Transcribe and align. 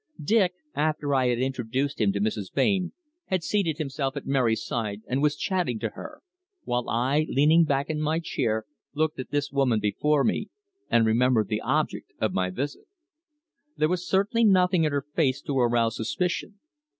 Dick, 0.23 0.55
after 0.73 1.13
I 1.13 1.27
had 1.27 1.37
introduced 1.37 2.01
him 2.01 2.11
to 2.11 2.19
Mrs. 2.19 2.51
Blain, 2.51 2.91
had 3.27 3.43
seated 3.43 3.77
himself 3.77 4.17
at 4.17 4.25
Mary's 4.25 4.65
side 4.65 5.01
and 5.07 5.21
was 5.21 5.35
chatting 5.35 5.77
to 5.77 5.89
her, 5.89 6.23
while 6.63 6.89
I, 6.89 7.27
leaning 7.29 7.65
back 7.65 7.87
in 7.87 8.01
my 8.01 8.17
chair, 8.17 8.65
looked 8.95 9.19
at 9.19 9.29
this 9.29 9.51
woman 9.51 9.79
before 9.79 10.23
me 10.23 10.49
and 10.89 11.05
remembered 11.05 11.49
the 11.49 11.61
object 11.61 12.13
of 12.19 12.33
my 12.33 12.49
visit. 12.49 12.85
There 13.77 13.89
was 13.89 14.07
certainly 14.09 14.43
nothing 14.43 14.85
in 14.85 14.91
her 14.91 15.05
face 15.13 15.39
to 15.43 15.59
arouse 15.59 15.97
suspicion. 15.97 16.59